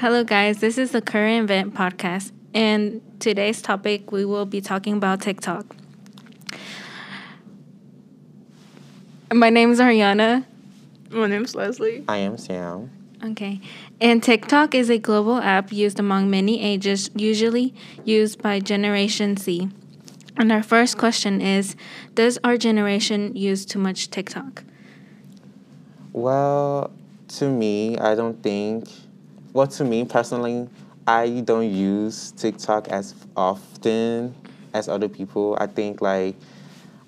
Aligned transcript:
Hello, 0.00 0.22
guys. 0.22 0.60
This 0.60 0.78
is 0.78 0.92
the 0.92 1.02
Current 1.02 1.50
Event 1.50 1.74
Podcast. 1.74 2.30
And 2.54 3.00
today's 3.18 3.60
topic, 3.60 4.12
we 4.12 4.24
will 4.24 4.46
be 4.46 4.60
talking 4.60 4.94
about 4.94 5.20
TikTok. 5.20 5.74
My 9.32 9.50
name 9.50 9.72
is 9.72 9.80
Ariana. 9.80 10.44
My 11.10 11.26
name's 11.26 11.56
Leslie. 11.56 12.04
I 12.06 12.18
am 12.18 12.38
Sam. 12.38 12.92
Okay. 13.24 13.60
And 14.00 14.22
TikTok 14.22 14.72
is 14.72 14.88
a 14.88 14.98
global 14.98 15.38
app 15.38 15.72
used 15.72 15.98
among 15.98 16.30
many 16.30 16.62
ages, 16.62 17.10
usually 17.16 17.74
used 18.04 18.40
by 18.40 18.60
Generation 18.60 19.36
Z. 19.36 19.68
And 20.36 20.52
our 20.52 20.62
first 20.62 20.96
question 20.96 21.40
is 21.40 21.74
Does 22.14 22.38
our 22.44 22.56
generation 22.56 23.34
use 23.34 23.66
too 23.66 23.80
much 23.80 24.10
TikTok? 24.10 24.62
Well, 26.12 26.92
to 27.30 27.50
me, 27.50 27.98
I 27.98 28.14
don't 28.14 28.40
think. 28.44 28.88
Well, 29.58 29.66
to 29.66 29.82
me 29.82 30.04
personally, 30.04 30.68
I 31.04 31.40
don't 31.40 31.68
use 31.68 32.30
TikTok 32.30 32.86
as 32.90 33.12
often 33.36 34.32
as 34.72 34.88
other 34.88 35.08
people. 35.08 35.58
I 35.58 35.66
think 35.66 36.00
like 36.00 36.36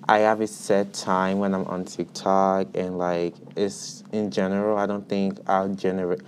I 0.09 0.17
have 0.17 0.41
a 0.41 0.47
set 0.47 0.91
time 0.91 1.39
when 1.39 1.53
I'm 1.55 1.63
on 1.67 1.85
TikTok, 1.85 2.75
and 2.75 2.97
like 2.97 3.35
it's 3.55 4.03
in 4.11 4.31
general. 4.31 4.77
I 4.77 4.85
don't 4.85 5.07
think 5.07 5.39
I'll 5.47 5.69
generate. 5.69 6.23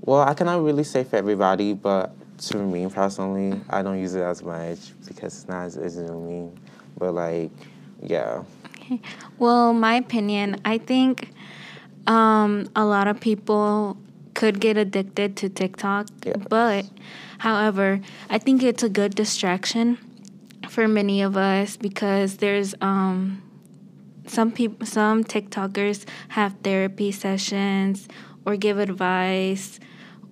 Well, 0.00 0.22
I 0.22 0.34
cannot 0.34 0.60
really 0.64 0.82
say 0.82 1.04
for 1.04 1.14
everybody, 1.14 1.72
but 1.72 2.16
to 2.48 2.56
me 2.56 2.88
personally, 2.88 3.60
I 3.70 3.82
don't 3.82 4.00
use 4.00 4.16
it 4.16 4.22
as 4.22 4.42
much 4.42 4.78
because 5.06 5.38
it's 5.38 5.46
not 5.46 5.66
as 5.66 5.78
easy. 5.78 6.50
But 6.98 7.14
like, 7.14 7.52
yeah. 8.02 8.42
Okay. 8.80 9.00
Well, 9.38 9.72
my 9.72 9.94
opinion, 9.94 10.60
I 10.64 10.78
think 10.78 11.30
um, 12.08 12.68
a 12.74 12.84
lot 12.84 13.06
of 13.06 13.20
people 13.20 13.96
could 14.44 14.60
get 14.60 14.76
addicted 14.76 15.36
to 15.36 15.48
TikTok, 15.48 16.08
Yes. 16.22 16.36
but 16.50 16.84
however, 17.38 18.02
I 18.28 18.36
think 18.36 18.62
it's 18.62 18.82
a 18.82 18.90
good 18.90 19.14
distraction 19.14 19.96
for 20.68 20.86
many 20.86 21.22
of 21.22 21.34
us 21.34 21.78
because 21.78 22.36
there's 22.36 22.74
um, 22.82 23.40
some 24.26 24.52
people, 24.52 24.84
some 24.84 25.24
TikTokers 25.24 26.04
have 26.36 26.56
therapy 26.62 27.10
sessions 27.10 28.06
or 28.44 28.56
give 28.56 28.78
advice 28.78 29.80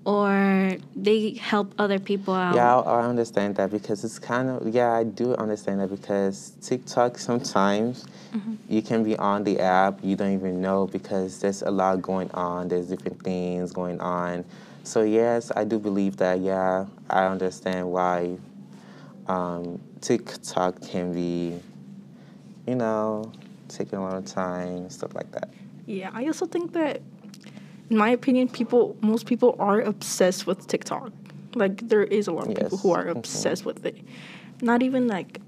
or 0.04 0.76
they 0.96 1.34
help 1.34 1.74
other 1.78 1.98
people 1.98 2.34
out. 2.34 2.54
Yeah, 2.54 2.76
I, 2.78 3.00
I 3.00 3.04
understand 3.06 3.56
that 3.56 3.70
because 3.70 4.04
it's 4.04 4.18
kind 4.18 4.48
of 4.48 4.74
yeah, 4.74 4.92
I 4.92 5.04
do 5.04 5.34
understand 5.34 5.80
that 5.80 5.90
because 5.90 6.52
TikTok 6.62 7.18
sometimes 7.18 8.04
you 8.68 8.80
can 8.80 9.04
be 9.04 9.16
on 9.18 9.44
the 9.44 9.60
app, 9.60 9.98
you 10.02 10.16
don't 10.16 10.32
even 10.32 10.60
know 10.60 10.86
because 10.86 11.40
there's 11.40 11.62
a 11.62 11.70
lot 11.70 12.00
going 12.00 12.30
on, 12.32 12.68
there's 12.68 12.88
different 12.88 13.22
things 13.22 13.72
going 13.72 14.00
on. 14.00 14.44
So 14.84 15.02
yes, 15.02 15.52
I 15.54 15.64
do 15.64 15.78
believe 15.78 16.16
that. 16.16 16.40
Yeah, 16.40 16.86
I 17.10 17.26
understand 17.26 17.90
why 17.90 18.38
um, 19.28 19.80
TikTok 20.00 20.80
can 20.80 21.12
be, 21.12 21.60
you 22.66 22.74
know, 22.74 23.30
taking 23.68 23.98
a 23.98 24.02
lot 24.02 24.16
of 24.16 24.24
time, 24.24 24.88
stuff 24.90 25.14
like 25.14 25.30
that. 25.32 25.48
Yeah, 25.86 26.10
I 26.12 26.26
also 26.26 26.46
think 26.46 26.72
that, 26.72 27.02
in 27.92 27.98
my 27.98 28.08
opinion, 28.08 28.48
people, 28.48 28.96
most 29.02 29.26
people 29.26 29.54
are 29.58 29.82
obsessed 29.82 30.46
with 30.46 30.66
TikTok. 30.66 31.12
Like, 31.54 31.86
there 31.86 32.02
is 32.02 32.26
a 32.26 32.32
lot 32.32 32.48
of 32.48 32.54
people 32.56 32.78
who 32.78 32.88
Yes, 32.88 32.96
are 32.96 33.04
mhm. 33.04 33.18
obsessed 33.18 33.66
with 33.66 33.84
it. 33.84 33.98
Not 34.62 34.82
even 34.82 35.06
like, 35.08 35.42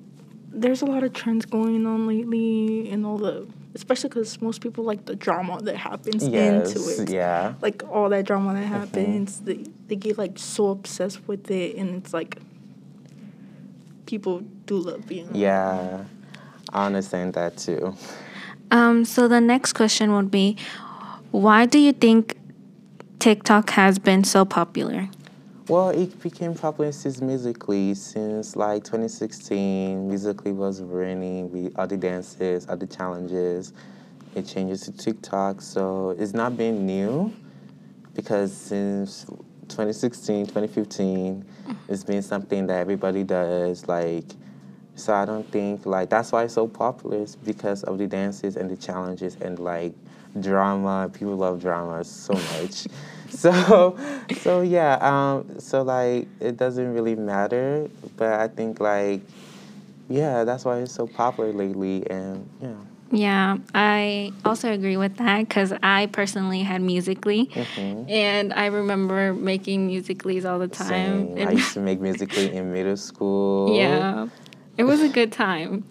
there's 0.53 0.83
a 0.83 0.85
lot 0.85 1.03
of 1.03 1.15
trends 1.15 1.47
going 1.47 1.87
on 1.87 2.07
lately 2.07 2.91
and 2.91 3.07
all 3.07 3.17
the, 3.17 3.47
especially 3.75 4.11
because 4.11 4.43
most 4.43 4.61
people 4.61 4.85
like 4.85 5.07
the 5.07 5.17
drama 5.17 5.59
that 5.63 5.77
happens 5.77 6.23
into 6.23 6.33
Yes, 6.37 6.99
it. 7.01 7.11
yeah. 7.11 7.55
Like, 7.63 7.83
all 7.91 8.11
that 8.11 8.27
drama 8.27 8.53
that 8.53 8.67
happens, 8.67 9.41
they, 9.41 9.65
they 9.89 9.97
get 9.97 10.19
like 10.19 10.39
so 10.39 10.69
obsessed 10.69 11.27
with 11.27 11.51
it, 11.51 11.77
and 11.77 11.95
it's 11.97 12.13
like, 12.13 12.37
people 14.05 14.41
do 14.67 14.77
love 14.77 15.07
being. 15.07 15.29
on 15.29 15.35
Yeah, 15.35 16.05
I 16.75 16.85
understand 16.85 17.33
that 17.35 17.57
too. 17.57 17.95
Um, 18.71 19.05
so 19.05 19.29
the 19.29 19.41
next 19.41 19.73
question 19.75 20.13
would 20.15 20.31
be 20.31 20.57
why 21.35 21.67
do 21.67 21.81
you 21.81 21.93
think 21.93 22.39
TikTok 23.19 23.71
has 23.71 23.99
been 23.99 24.23
so 24.23 24.45
popular? 24.45 25.09
Well, 25.67 25.89
it 25.89 26.23
became 26.23 26.55
popular 26.55 26.93
since 26.93 27.21
musically, 27.21 27.95
since 27.95 28.55
like 28.55 28.85
2016. 28.85 30.07
Musically 30.07 30.53
was 30.53 30.81
running 30.81 31.51
with 31.51 31.77
other 31.77 31.97
dances, 31.97 32.69
other 32.69 32.87
challenges. 32.87 33.73
It 34.37 34.47
changes 34.47 34.83
to 34.83 34.93
TikTok, 34.93 35.61
so 35.61 36.11
it's 36.11 36.35
not 36.35 36.57
been 36.57 36.87
new 36.87 37.33
because 38.15 38.53
since 38.53 39.25
2016, 39.63 40.47
2015, 40.47 41.43
mm-hmm. 41.43 41.73
it's 41.93 42.05
been 42.05 42.23
something 42.23 42.69
that 42.69 42.79
everybody 42.79 43.25
does. 43.25 43.89
Like, 43.89 44.27
so 44.95 45.13
I 45.13 45.25
don't 45.25 45.51
think 45.51 45.85
like 45.85 46.11
that's 46.11 46.31
why 46.31 46.45
it's 46.45 46.55
so 46.55 46.69
popular. 46.69 47.23
It's 47.23 47.35
because 47.35 47.83
of 47.83 47.99
the 47.99 48.07
dances 48.07 48.55
and 48.55 48.71
the 48.71 48.77
challenges 48.77 49.37
and 49.41 49.59
like 49.59 49.95
drama. 50.41 51.11
People 51.13 51.37
love 51.37 51.61
drama 51.61 52.05
so 52.05 52.33
much. 52.61 52.87
so, 53.31 53.97
so 54.39 54.61
yeah. 54.63 54.99
Um, 55.01 55.59
so 55.61 55.83
like 55.83 56.29
it 56.41 56.57
doesn't 56.57 56.93
really 56.93 57.15
matter, 57.15 57.89
but 58.17 58.41
I 58.41 58.49
think 58.49 58.81
like 58.81 59.21
yeah, 60.09 60.45
that's 60.45 60.65
why 60.65 60.79
it's 60.79 60.93
so 60.93 61.07
popular 61.07 61.53
lately. 61.53 62.09
And 62.11 62.49
yeah. 62.61 62.75
Yeah, 63.11 63.59
I 63.75 64.33
also 64.45 64.73
agree 64.73 64.97
with 64.97 65.17
that 65.19 65.47
because 65.49 65.73
I 65.83 66.07
personally 66.07 66.63
had 66.63 66.83
Musically, 66.83 67.47
Mhm. 67.47 68.11
and 68.11 68.53
I 68.53 68.67
remember 68.67 69.33
making 69.33 69.89
Musicallys 69.89 70.45
all 70.45 70.59
the 70.59 70.67
time. 70.67 71.37
Same. 71.37 71.49
I 71.49 71.53
used 71.53 71.75
to 71.75 71.81
make 71.81 72.01
musically 72.01 72.53
in 72.53 72.73
middle 72.73 72.97
school. 72.97 73.77
yeah, 73.79 74.27
it 74.77 74.83
was 74.85 75.01
a 75.01 75.09
good 75.09 75.31
time. 75.31 75.85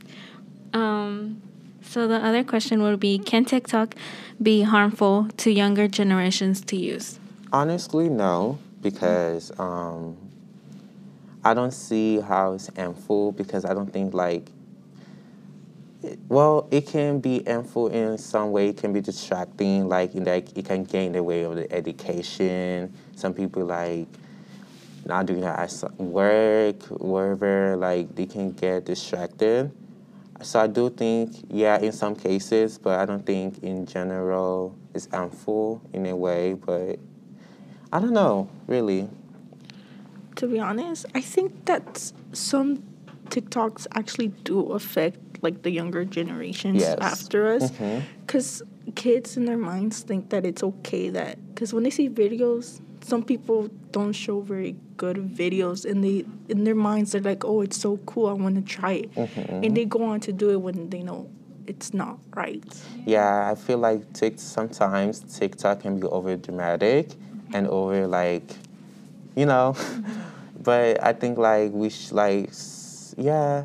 Um, 0.74 1.42
so 1.84 2.08
the 2.08 2.16
other 2.16 2.44
question 2.44 2.82
would 2.82 3.00
be: 3.00 3.20
Can 3.20 3.46
TikTok 3.46 3.96
be 4.42 4.64
harmful 4.64 5.28
to 5.38 5.52
younger 5.52 5.88
generations 5.88 6.62
to 6.62 6.76
use? 6.76 7.20
Honestly, 7.52 8.10
no, 8.10 8.58
because 8.82 9.52
um, 9.60 10.18
I 11.44 11.54
don't 11.54 11.74
see 11.74 12.20
how 12.20 12.54
it's 12.54 12.70
harmful 12.76 13.32
because 13.32 13.66
I 13.66 13.74
don't 13.74 13.92
think 13.92 14.14
like. 14.14 14.50
Well, 16.28 16.68
it 16.70 16.86
can 16.88 17.22
be 17.22 17.44
harmful 17.44 17.88
in 17.88 18.18
some 18.18 18.52
way. 18.52 18.70
It 18.70 18.78
can 18.78 18.92
be 18.92 19.00
distracting, 19.00 19.88
like 19.88 20.12
that 20.14 20.52
it 20.58 20.66
can 20.66 20.84
get 20.84 21.04
in 21.04 21.12
the 21.14 21.24
way 21.24 21.44
of 21.44 21.56
the 21.56 21.72
education. 21.72 22.94
Some 23.16 23.34
people 23.34 23.64
like 23.64 24.08
not 25.06 25.26
doing 25.26 25.44
at 25.44 25.84
work, 25.98 26.84
wherever, 26.90 27.76
like 27.78 28.14
they 28.16 28.26
can 28.26 28.52
get 28.52 28.86
distracted. 28.86 29.72
So 30.44 30.60
I 30.60 30.68
do 30.68 30.90
think, 30.90 31.32
yeah, 31.50 31.80
in 31.80 31.92
some 31.92 32.16
cases, 32.16 32.78
but 32.78 33.00
I 33.00 33.06
don't 33.06 33.26
think 33.26 33.64
in 33.64 33.86
general 33.86 34.76
it's 34.94 35.08
harmful 35.12 35.82
in 35.94 36.06
a 36.06 36.16
way. 36.16 36.54
But 36.54 37.00
I 37.92 38.00
don't 38.00 38.14
know, 38.14 38.50
really. 38.68 39.10
To 40.36 40.48
be 40.48 40.60
honest, 40.60 41.06
I 41.16 41.22
think 41.22 41.66
that 41.66 42.12
some 42.34 42.84
TikToks 43.30 43.88
actually 43.94 44.30
do 44.44 44.72
affect 44.74 45.18
like 45.42 45.62
the 45.64 45.72
younger 45.72 46.06
generations 46.06 46.82
Yes. 46.82 46.98
after 47.02 47.48
us, 47.48 47.72
mm-hmm. 47.72 48.00
because 48.22 48.64
kids 48.96 49.38
in 49.38 49.46
their 49.46 49.58
minds 49.58 50.02
think 50.02 50.30
that 50.30 50.46
it's 50.46 50.64
okay 50.64 51.10
that 51.10 51.38
because 51.50 51.74
when 51.74 51.84
they 51.84 51.90
see 51.90 52.10
videos, 52.10 52.82
some 53.04 53.24
people 53.24 53.70
don't 53.92 54.14
show 54.14 54.42
very 54.42 54.76
good 54.98 55.18
videos, 55.18 55.90
and 55.90 56.04
they 56.04 56.26
in 56.50 56.64
their 56.64 56.76
minds 56.76 57.12
they're 57.12 57.22
like, 57.22 57.44
oh, 57.46 57.62
it's 57.62 57.78
so 57.78 57.98
cool, 58.06 58.28
I 58.28 58.34
want 58.34 58.56
to 58.56 58.62
try 58.62 58.94
it, 58.94 59.16
Mhm. 59.16 59.66
and 59.66 59.78
they 59.78 59.86
go 59.86 60.04
on 60.04 60.20
to 60.22 60.32
do 60.32 60.50
it 60.52 60.62
when 60.62 60.90
they 60.90 61.04
know 61.04 61.28
it's 61.68 61.94
not 61.94 62.20
right. 62.36 62.64
Yeah, 63.06 63.50
I 63.52 63.56
feel 63.56 63.78
like 63.78 64.12
tic- 64.14 64.40
sometimes 64.40 65.20
TikTok 65.40 65.82
can 65.82 66.00
be 66.00 66.08
over 66.08 66.36
dramatic 66.36 67.12
and 67.54 67.68
over 67.68 68.08
like, 68.08 68.56
you 69.36 69.46
know, 69.46 69.76
but 70.64 71.02
I 71.04 71.14
think 71.14 71.38
like 71.38 71.72
we 71.72 71.90
sh- 71.90 72.12
like, 72.12 72.50
yeah, 73.18 73.64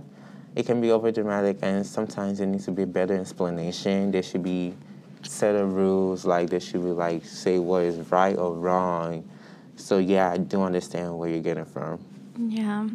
it 0.55 0.67
can 0.67 0.81
be 0.81 0.91
over 0.93 1.11
dramatic 1.11 1.59
and 1.63 1.85
sometimes 1.87 2.39
there 2.39 2.47
needs 2.47 2.65
to 2.67 2.73
be 2.73 2.85
better 2.85 3.15
explanation. 3.19 4.11
There 4.13 4.23
should 4.23 4.43
be 4.43 4.75
set 5.23 5.55
of 5.55 5.75
rules, 5.75 6.25
like 6.25 6.51
there 6.51 6.61
should 6.61 6.83
be 6.83 6.91
like 6.91 7.25
say 7.25 7.59
what 7.59 7.83
is 7.85 8.11
right 8.11 8.37
or 8.37 8.55
wrong. 8.55 9.29
So 9.77 9.99
yeah, 9.99 10.31
I 10.31 10.39
do 10.39 10.63
understand 10.63 11.19
where 11.19 11.29
you're 11.29 11.41
getting 11.41 11.65
from. 11.65 12.05
Yeah. 12.39 12.89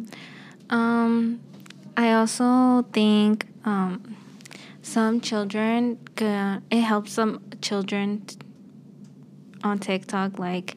Um, 0.70 1.40
I 1.96 2.12
also 2.12 2.82
think 2.92 3.46
um, 3.64 4.16
some 4.82 5.20
children, 5.20 5.98
it 6.18 6.80
helps 6.80 7.12
some 7.12 7.40
children 7.60 8.24
t- 8.26 8.36
on 9.62 9.78
TikTok, 9.78 10.38
like 10.38 10.76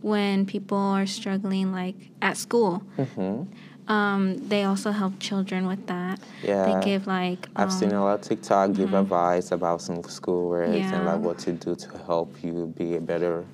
when 0.00 0.46
people 0.46 0.78
are 0.78 1.06
struggling, 1.06 1.72
like 1.72 1.96
at 2.20 2.36
school. 2.36 2.78
hmm 2.96 3.42
Um, 3.88 4.36
they 4.48 4.64
also 4.64 4.90
help 4.90 5.18
children 5.18 5.66
with 5.66 5.86
that. 5.86 6.20
Yeah. 6.42 6.80
They 6.80 6.84
give 6.84 7.06
like. 7.06 7.48
I've 7.56 7.72
seen 7.72 7.92
um, 7.92 7.98
a 7.98 8.04
lot 8.04 8.20
of 8.20 8.28
TikTok 8.28 8.74
give 8.74 8.94
advice 8.94 9.50
about 9.50 9.80
some 9.80 10.02
school 10.04 10.50
words 10.50 10.92
and 10.92 11.06
like 11.06 11.20
what 11.20 11.38
to 11.40 11.52
do 11.52 11.74
to 11.74 11.98
help 12.06 12.44
you 12.44 12.72
be 12.76 12.96
a 12.96 13.00
better 13.00 13.44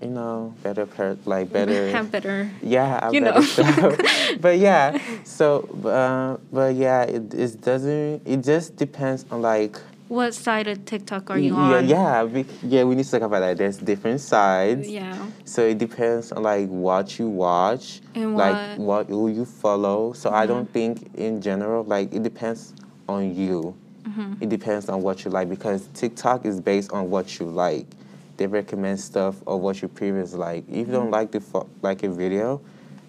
you 0.00 0.08
know, 0.08 0.54
better 0.62 0.86
per 0.86 1.16
like 1.24 1.52
better. 1.52 1.90
Have 1.90 2.10
better. 2.10 2.50
Yeah, 2.62 3.00
I 3.02 3.10
you 3.10 3.20
better 3.20 3.40
know. 3.40 3.44
stuff. 3.44 3.98
but 4.40 4.58
yeah, 4.58 4.98
so 5.24 5.62
uh, 5.84 6.38
but 6.52 6.74
yeah, 6.74 7.02
it 7.02 7.34
it 7.34 7.60
doesn't. 7.60 8.22
It 8.26 8.44
just 8.44 8.76
depends 8.76 9.24
on 9.30 9.42
like. 9.42 9.78
What 10.08 10.32
side 10.34 10.68
of 10.68 10.84
TikTok 10.86 11.30
are 11.30 11.38
you 11.38 11.54
yeah, 11.54 11.76
on? 11.76 11.88
yeah, 11.88 12.22
we, 12.24 12.46
yeah. 12.62 12.84
We 12.84 12.94
need 12.94 13.04
to 13.04 13.10
talk 13.10 13.22
about 13.22 13.40
that. 13.40 13.58
There's 13.58 13.76
different 13.76 14.20
sides. 14.22 14.88
Yeah. 14.88 15.14
So 15.44 15.66
it 15.66 15.76
depends 15.78 16.32
on 16.32 16.42
like 16.42 16.66
what 16.68 17.18
you 17.18 17.28
watch, 17.28 18.00
And 18.14 18.34
like 18.36 18.54
what- 18.54 18.58
Mm-hmm. 18.58 18.82
what 18.84 19.06
who 19.08 19.28
you 19.28 19.44
follow. 19.44 20.14
So 20.14 20.30
I 20.30 20.46
don't 20.46 20.70
think 20.72 21.14
in 21.14 21.42
general 21.42 21.84
like 21.84 22.14
it 22.14 22.22
depends 22.22 22.72
on 23.08 23.34
you. 23.34 23.74
Mm-hmm. 24.04 24.34
It 24.42 24.48
depends 24.48 24.88
on 24.88 25.02
what 25.02 25.24
you 25.26 25.30
like 25.30 25.50
because 25.50 25.86
TikTok 25.92 26.46
is 26.46 26.58
based 26.60 26.90
on 26.92 27.10
what 27.10 27.38
you 27.38 27.44
like. 27.46 27.86
They 28.38 28.46
recommend 28.46 29.00
stuff 29.00 29.36
of 29.46 29.60
what 29.60 29.82
you 29.82 29.88
previously 29.88 30.38
like. 30.38 30.64
If 30.68 30.74
you 30.76 30.82
Mm-hmm. 30.84 30.92
don't 30.92 31.10
like 31.10 31.32
the 31.32 31.40
fo- 31.40 31.68
like 31.82 32.02
a 32.02 32.08
video, 32.08 32.62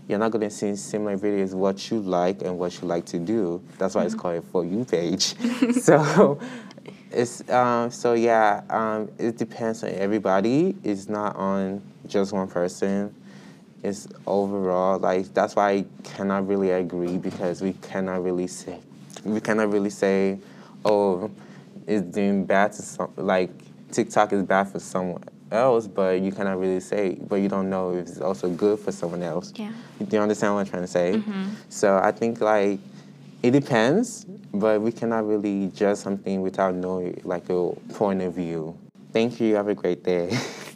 you're 0.09 0.19
not 0.19 0.31
gonna 0.31 0.49
see 0.49 0.75
similar 0.75 1.17
videos 1.17 1.53
what 1.53 1.89
you 1.91 1.99
like 2.01 2.41
and 2.41 2.59
what 2.59 2.81
you 2.81 2.87
like 2.89 3.05
to 3.05 3.19
do. 3.19 3.61
That's 3.77 3.95
why 3.95 4.03
it's 4.03 4.15
Mm-hmm. 4.15 4.21
called 4.21 4.35
a 4.35 4.41
for 4.41 4.65
you 4.65 4.83
page. 4.83 5.35
so 5.81 6.39
it's 7.11 7.47
um, 7.49 7.91
so 7.91 8.13
yeah. 8.13 8.61
Um, 8.69 9.09
it 9.17 9.37
depends 9.37 9.83
on 9.83 9.91
everybody. 9.91 10.75
It's 10.83 11.09
not 11.09 11.35
on 11.35 11.81
just 12.07 12.33
one 12.33 12.47
person. 12.47 13.15
It's 13.83 14.07
overall 14.27 14.99
like 14.99 15.33
that's 15.33 15.55
why 15.55 15.71
I 15.71 15.85
cannot 16.03 16.47
really 16.47 16.71
agree 16.71 17.17
because 17.17 17.61
we 17.61 17.73
cannot 17.73 18.23
really 18.23 18.47
say 18.47 18.79
we 19.23 19.39
cannot 19.41 19.71
really 19.71 19.89
say, 19.89 20.39
oh, 20.85 21.29
it's 21.87 22.03
doing 22.03 22.45
bad 22.45 22.71
to 22.73 22.81
some 22.81 23.11
like 23.15 23.49
TikTok 23.91 24.33
is 24.33 24.43
bad 24.43 24.65
for 24.65 24.79
someone 24.79 25.23
else, 25.51 25.87
but 25.87 26.21
you 26.21 26.31
cannot 26.31 26.59
really 26.59 26.79
say, 26.79 27.17
but 27.27 27.37
you 27.37 27.49
don't 27.49 27.69
know 27.69 27.93
if 27.93 28.07
it's 28.07 28.21
also 28.21 28.49
good 28.49 28.79
for 28.79 28.91
someone 28.91 29.23
else. 29.23 29.51
Yeah. 29.55 29.71
Do 29.99 30.15
you 30.15 30.21
understand 30.21 30.53
what 30.53 30.61
I'm 30.61 30.67
trying 30.67 30.83
to 30.83 30.87
say? 30.87 31.21
So 31.69 31.97
I 31.97 32.11
think 32.11 32.41
like 32.41 32.79
it 33.41 33.51
depends, 33.51 34.25
but 34.53 34.81
we 34.81 34.91
cannot 34.91 35.27
really 35.27 35.71
judge 35.75 35.97
something 35.97 36.41
without 36.41 36.75
knowing 36.75 37.19
like 37.23 37.49
a 37.49 37.71
point 37.93 38.21
of 38.21 38.33
view. 38.33 38.77
Thank 39.13 39.39
you. 39.39 39.55
Have 39.55 39.67
a 39.67 39.75
great 39.75 40.03
day. 40.03 40.37